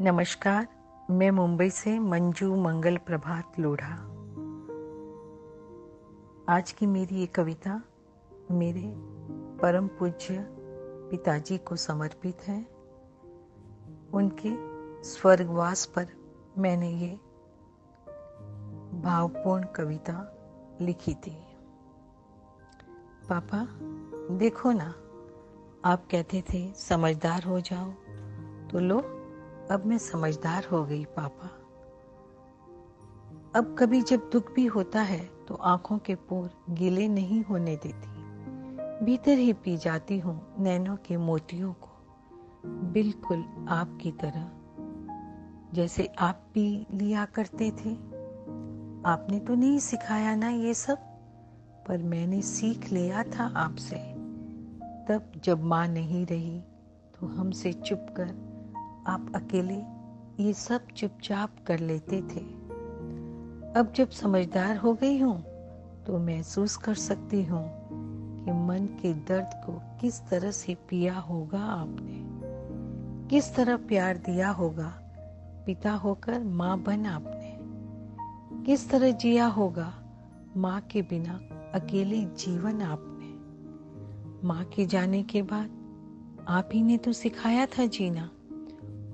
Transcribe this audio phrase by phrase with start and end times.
[0.00, 0.68] नमस्कार,
[1.10, 3.92] मैं मुंबई से मंजू मंगल प्रभात लोढ़ा।
[6.48, 7.82] आज की मेरी ये कविता
[8.50, 8.94] मेरे
[9.58, 10.46] परम पूज्य
[11.10, 12.66] पिताजी को समर्पित है।
[14.12, 14.50] उनके
[15.02, 16.06] स्वर्गवास पर
[16.58, 17.14] मैंने ये
[19.00, 20.36] भावपूर्ण कविता
[20.80, 21.36] लिखी थी।
[23.28, 23.66] पापा,
[24.38, 24.94] देखो ना,
[25.84, 27.90] आप कहते थे, समझदार हो जाओ
[28.68, 29.18] तो लो
[29.70, 31.50] अब मैं समझदार हो गई, पापा।
[33.56, 39.04] अब कभी जब दुख भी होता है तो आँखों के पोर गीले नहीं होने देती।
[39.04, 41.88] भीतर ही पी जाती हूँ नैनों के मोतियों को।
[42.92, 44.50] बिल्कुल आपकी तरह,
[45.74, 47.92] जैसे आप पी लिया करते थे।
[49.06, 50.98] आपने तो नहीं सिखाया ना ये सब,
[51.88, 53.96] पर मैंने सीख लिया था आपसे।
[55.08, 56.60] तब जब माँ नहीं रही
[57.14, 58.51] तो हमसे चुप कर
[59.06, 59.76] आप अकेले
[60.44, 62.40] ये सब चुपचाप कर लेते थे।
[63.72, 65.42] अब जब समझदार हो गई हूँ
[66.06, 67.64] तो महसूस कर सकती हूँ
[68.44, 72.20] कि मन के दर्द को किस तरह से पिया होगा आपने।
[73.28, 74.92] किस तरह प्यार दिया होगा
[75.66, 77.58] पिता होकर, माँ बन आपने।
[78.64, 79.92] किस तरह जिया होगा
[80.56, 81.40] माँ के बिना
[81.74, 88.30] अकेले जीवन आपने। माँ के जाने के बाद आप ही ने तो सिखाया था जीना।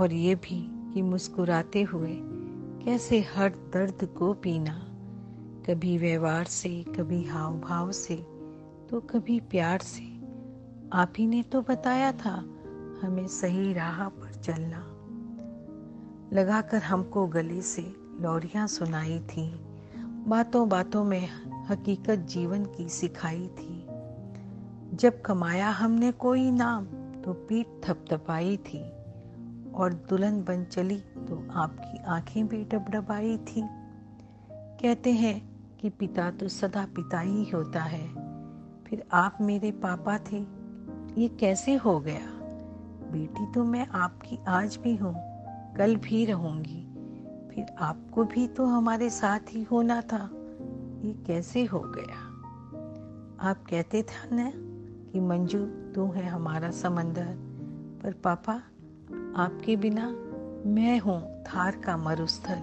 [0.00, 2.18] और ये भी कि मुस्कुराते हुए
[2.84, 4.86] कैसे हर दर्द को पीना।
[5.66, 8.16] कभी व्यवहार से, कभी हाव भाव से
[8.90, 10.20] तो कभी प्यार से।
[10.92, 12.44] आप ही ने तो बताया था
[13.02, 14.86] हमें सही राह पर चलना।
[16.32, 19.60] लगाकर हमको गले से लौरियाँ सुनाई थी।
[20.26, 21.28] बातों बातों में
[21.68, 23.86] हकीकत जीवन की सिखाई थी।
[24.96, 26.84] जब कमाया हमने कोई नाम
[27.22, 28.99] तो पीठ थपथपाई थी।
[29.80, 33.62] और दुल्हन बन चली तो आपकी आँखें भी डबडबाई थी।
[34.52, 38.08] कहते हैं कि पिता तो सदा पिता ही होता है।
[38.84, 40.46] फिर आप मेरे पापा थे।
[41.20, 42.26] ये कैसे हो गया?
[43.12, 45.14] बेटी तो मैं आपकी आज भी हूँ।
[45.76, 46.86] कल भी रहूँगी।
[47.54, 50.30] फिर आपको भी तो हमारे साथ ही होना था।
[51.04, 52.26] ये कैसे हो गया?
[53.50, 54.52] आप कहते थे ना
[55.12, 57.50] कि मंजू, तू है हमारा समंदर।
[58.02, 58.62] पर पापा
[59.36, 60.08] आपके बिना
[60.66, 62.58] मैं हूँ थार का मरुस्थल।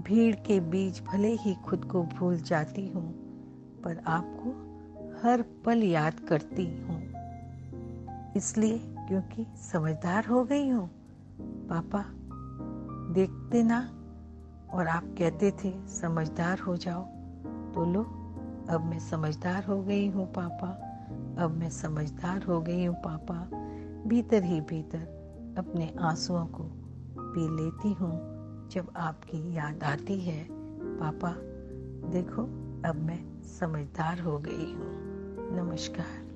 [0.00, 3.12] भीड़ के बीच भले ही खुद को भूल जाती हूँ,
[3.84, 4.50] पर आपको
[5.22, 7.02] हर पल याद करती हूँ।
[8.36, 10.90] इसलिए क्योंकि समझदार हो गई हूँ,
[11.40, 12.04] पापा,
[13.14, 13.90] देखते ना।
[14.72, 17.02] और आप कहते थे, समझदार हो जाओ।
[17.74, 18.02] तो लो,
[18.70, 20.68] अब मैं समझदार हो गई हूँ, पापा।
[21.44, 23.48] अब मैं समझदार हो गई हूँ, पापा।
[24.08, 25.17] भीतर ही भीतर।
[25.58, 26.62] अपने आंसुओं को
[27.18, 28.38] पी लेती हूँ।
[28.68, 30.48] जब आपकी याद आती है,
[30.98, 31.34] पापा,
[32.10, 32.42] देखो,
[32.88, 35.08] अब मैं समझदार हो गई हूँ।
[35.56, 36.27] नमस्कार।